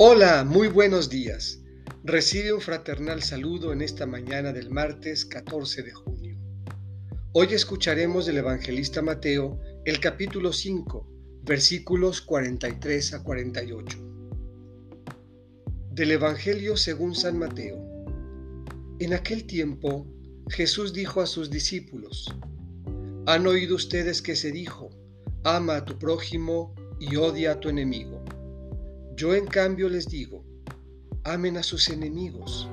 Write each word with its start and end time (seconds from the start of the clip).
Hola, 0.00 0.44
muy 0.44 0.68
buenos 0.68 1.10
días. 1.10 1.58
Recibe 2.04 2.52
un 2.52 2.60
fraternal 2.60 3.20
saludo 3.20 3.72
en 3.72 3.82
esta 3.82 4.06
mañana 4.06 4.52
del 4.52 4.70
martes 4.70 5.24
14 5.24 5.82
de 5.82 5.90
junio. 5.90 6.38
Hoy 7.32 7.48
escucharemos 7.50 8.24
del 8.24 8.36
evangelista 8.36 9.02
Mateo 9.02 9.58
el 9.84 9.98
capítulo 9.98 10.52
5, 10.52 11.42
versículos 11.42 12.20
43 12.20 13.14
a 13.14 13.24
48. 13.24 13.98
Del 15.90 16.12
Evangelio 16.12 16.76
según 16.76 17.16
San 17.16 17.36
Mateo. 17.36 17.84
En 19.00 19.14
aquel 19.14 19.48
tiempo 19.48 20.06
Jesús 20.48 20.92
dijo 20.92 21.22
a 21.22 21.26
sus 21.26 21.50
discípulos, 21.50 22.32
Han 23.26 23.48
oído 23.48 23.74
ustedes 23.74 24.22
que 24.22 24.36
se 24.36 24.52
dijo, 24.52 24.90
ama 25.42 25.74
a 25.74 25.84
tu 25.84 25.98
prójimo 25.98 26.72
y 27.00 27.16
odia 27.16 27.50
a 27.50 27.58
tu 27.58 27.68
enemigo. 27.68 28.17
Yo 29.18 29.34
en 29.34 29.46
cambio 29.46 29.88
les 29.88 30.08
digo, 30.08 30.44
amen 31.24 31.56
a 31.56 31.64
sus 31.64 31.88
enemigos, 31.88 32.68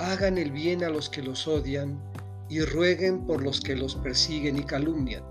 hagan 0.00 0.36
el 0.36 0.50
bien 0.50 0.82
a 0.82 0.88
los 0.88 1.08
que 1.08 1.22
los 1.22 1.46
odian 1.46 2.02
y 2.48 2.60
rueguen 2.62 3.24
por 3.24 3.40
los 3.40 3.60
que 3.60 3.76
los 3.76 3.94
persiguen 3.94 4.58
y 4.58 4.64
calumnian, 4.64 5.22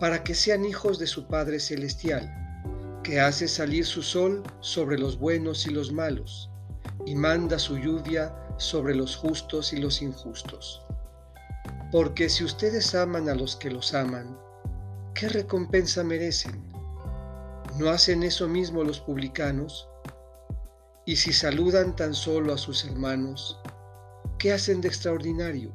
para 0.00 0.24
que 0.24 0.34
sean 0.34 0.64
hijos 0.64 0.98
de 0.98 1.06
su 1.06 1.28
Padre 1.28 1.60
Celestial, 1.60 2.26
que 3.02 3.20
hace 3.20 3.48
salir 3.48 3.84
su 3.84 4.02
sol 4.02 4.42
sobre 4.60 4.98
los 4.98 5.18
buenos 5.18 5.66
y 5.66 5.72
los 5.72 5.92
malos, 5.92 6.48
y 7.04 7.14
manda 7.14 7.58
su 7.58 7.76
lluvia 7.76 8.34
sobre 8.56 8.94
los 8.94 9.14
justos 9.14 9.74
y 9.74 9.76
los 9.76 10.00
injustos. 10.00 10.86
Porque 11.92 12.30
si 12.30 12.44
ustedes 12.44 12.94
aman 12.94 13.28
a 13.28 13.34
los 13.34 13.56
que 13.56 13.70
los 13.70 13.92
aman, 13.92 14.38
¿qué 15.12 15.28
recompensa 15.28 16.02
merecen? 16.02 16.65
¿No 17.78 17.90
hacen 17.90 18.22
eso 18.22 18.48
mismo 18.48 18.84
los 18.84 19.00
publicanos? 19.00 19.86
Y 21.04 21.16
si 21.16 21.34
saludan 21.34 21.94
tan 21.94 22.14
solo 22.14 22.54
a 22.54 22.58
sus 22.58 22.86
hermanos, 22.86 23.60
¿qué 24.38 24.52
hacen 24.52 24.80
de 24.80 24.88
extraordinario? 24.88 25.74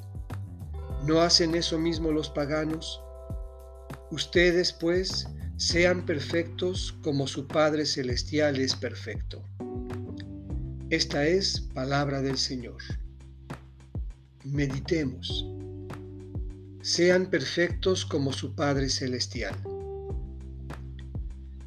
¿No 1.05 1.21
hacen 1.21 1.53
eso 1.53 1.77
mismo 1.77 2.11
los 2.11 2.29
paganos? 2.29 3.03
Ustedes, 4.09 4.73
pues, 4.73 5.27
sean 5.57 6.03
perfectos 6.03 6.97
como 7.03 7.27
su 7.27 7.47
Padre 7.47 7.85
Celestial 7.85 8.59
es 8.59 8.75
perfecto. 8.75 9.43
Esta 10.89 11.27
es 11.27 11.61
palabra 11.61 12.23
del 12.23 12.39
Señor. 12.39 12.81
Meditemos. 14.43 15.45
Sean 16.81 17.27
perfectos 17.27 18.07
como 18.07 18.33
su 18.33 18.55
Padre 18.55 18.89
Celestial. 18.89 19.55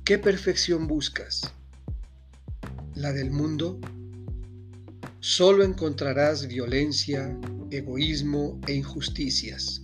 ¿Qué 0.05 0.19
perfección 0.19 0.87
buscas? 0.87 1.51
¿La 2.95 3.15
del 3.15 3.31
mundo? 3.31 3.81
Solo 5.21 5.65
encontrarás 5.65 6.47
violencia, 6.47 7.35
egoísmo 7.71 8.61
e 8.67 8.75
injusticias. 8.75 9.81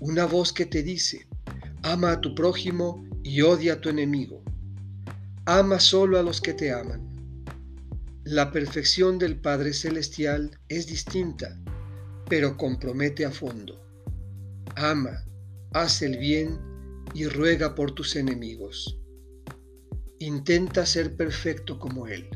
Una 0.00 0.24
voz 0.24 0.54
que 0.54 0.64
te 0.64 0.82
dice, 0.82 1.28
ama 1.82 2.12
a 2.12 2.20
tu 2.22 2.34
prójimo 2.34 3.06
y 3.22 3.42
odia 3.42 3.74
a 3.74 3.80
tu 3.82 3.90
enemigo. 3.90 4.42
Ama 5.44 5.78
solo 5.78 6.18
a 6.18 6.22
los 6.22 6.40
que 6.40 6.54
te 6.54 6.72
aman. 6.72 7.06
La 8.24 8.50
perfección 8.50 9.18
del 9.18 9.38
Padre 9.38 9.74
Celestial 9.74 10.58
es 10.70 10.86
distinta, 10.86 11.60
pero 12.30 12.56
compromete 12.56 13.26
a 13.26 13.30
fondo. 13.30 13.78
Ama, 14.74 15.22
haz 15.74 16.00
el 16.00 16.16
bien 16.16 16.58
y 17.12 17.26
ruega 17.26 17.74
por 17.74 17.92
tus 17.92 18.16
enemigos. 18.16 18.98
Intenta 20.20 20.84
ser 20.84 21.16
perfecto 21.16 21.78
como 21.78 22.08
Él. 22.08 22.28